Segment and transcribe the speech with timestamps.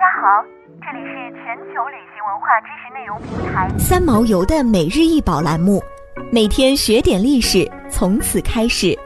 [0.00, 0.42] 家好，
[0.80, 5.78] 这里是全球旅行文化知识内容平台三毛游的每日一宝栏目，
[6.32, 8.98] 每天学点历史，从此开始。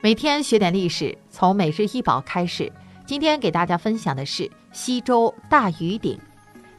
[0.00, 2.72] 每天学点历史，从每日一宝开始。
[3.06, 6.18] 今天给大家分享的是西周大禹鼎，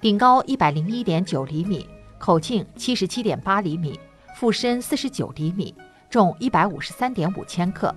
[0.02, 3.98] 鼎高一百零一点九厘米，口径七十七点八厘米，
[4.36, 5.74] 腹深四十九厘米，
[6.10, 7.96] 重一百五十三点五千克。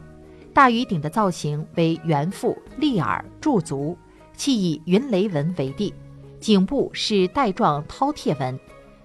[0.58, 3.96] 大禹鼎的造型为圆腹、立耳、柱足，
[4.34, 5.94] 器以云雷纹为地，
[6.40, 8.58] 颈部是带状饕餮纹，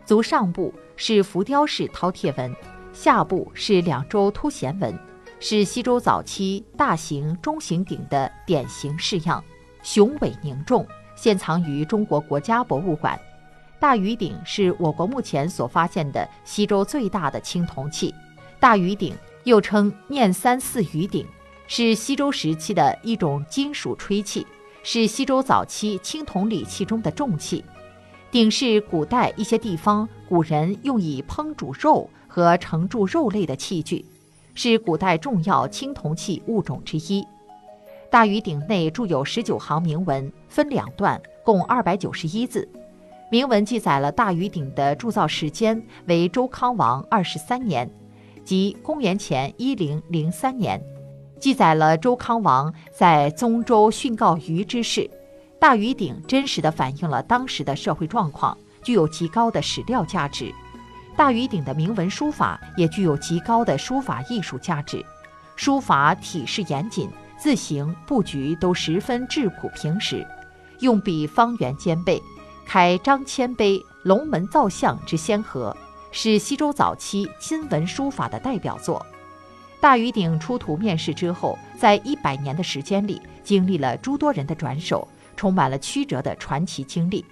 [0.03, 2.51] 足上部是浮雕式饕餮纹，
[2.91, 4.97] 下部是两周凸弦纹。
[5.39, 9.43] 是西周早期大型中型鼎的典型式样，
[9.83, 10.83] 雄伟凝重，
[11.15, 13.19] 现藏于中国国家博物馆。
[13.79, 18.11] 大禹鼎是我国目前所发现的西周最大的青铜器。
[18.59, 21.27] 大禹鼎又称念三四禹鼎，
[21.67, 24.45] 是西周时期的一种金属吹器，
[24.83, 27.63] 是西周早期青铜礼器中的重器。
[28.31, 34.05] 鼎是古代一些地方古人用以烹煮肉和盛铸肉类的器具。
[34.55, 37.25] 是古代重要青铜器物种之一。
[38.11, 42.69] 大禹鼎内铸有十九行铭文，分两段，共二百九十一字。
[43.31, 47.89] 铭文记载了大禹鼎的铸造时间为周康王二十三年，
[48.45, 50.79] 即公元前一零零三年，
[51.43, 55.11] 记载了周康王在宗周训告禹之事。
[55.59, 60.55] 大禹鼎真实的反映了当时的社会状况，具有极高的史料价值。
[61.17, 65.05] 大禹鼎的铭文书法也具有极高的书法艺术价值，
[65.57, 70.25] 书法体式严谨，字形布局都十分质朴平实，
[70.79, 72.23] 用笔方圆兼备，
[72.65, 75.75] 开张谦碑、龙门造像之先河，
[76.09, 79.05] 是西周早期金文书法的代表作。
[79.83, 87.25] 大禹鼎出土面世之后，在一百年的时间里，经历了诸多人的转手，充满了曲折的传奇经历。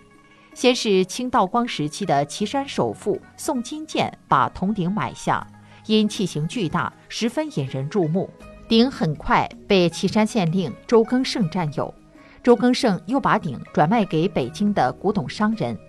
[0.54, 5.48] 先是清道光时期的岐山首富宋金建把铜鼎买下，
[5.86, 8.30] 因器型巨大，十分引人注目。
[8.68, 11.94] 鼎很快被岐山县令周更胜占有，
[12.44, 15.80] 周更胜又把鼎转卖给北京的古董商人。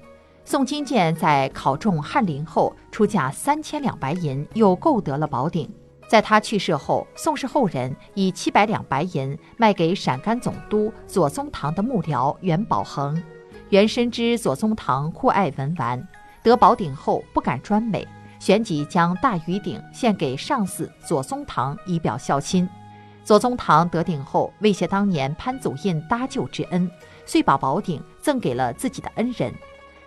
[0.44, 5.68] 宋金建在考中翰林后，出价三千两白银，又购得了宝鼎。
[6.12, 13.22] 在他去世后，宋氏后人以七百两白银卖给陕甘总督左宗棠的幕僚袁宝恒。
[13.70, 16.06] 袁深知左宗棠酷爱文玩，
[16.42, 18.06] 得宝鼎后不敢专美，
[18.38, 22.68] 旋即将大禹鼎献给上司左宗棠以表孝心。
[23.24, 26.90] 左宗棠得鼎后，为谢当年潘祖印搭救之恩，
[27.24, 29.50] 遂把宝鼎赠给了自己的恩人。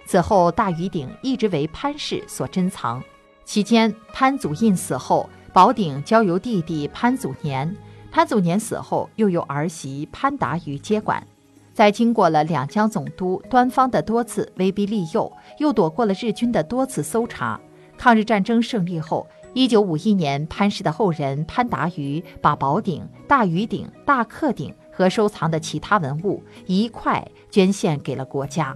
[0.05, 3.03] 此后，大禹鼎一直为潘氏所珍藏。
[3.43, 7.73] 期间，潘祖印死后，宝鼎交由弟弟潘祖年，
[8.11, 11.25] 潘祖年死后，又由儿媳潘达于接管。
[11.73, 17.57] 在经过了两江总督端方的多次威逼利诱，又躲过了日军的多次搜查，
[17.97, 28.75] 抗日战争胜利后，一九五一年，潘氏的后人潘达于把宝鼎、大禹鼎、大克鼎和收藏的其他文物一块捐献给了国家。